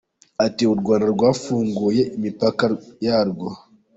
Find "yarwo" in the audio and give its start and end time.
3.05-3.47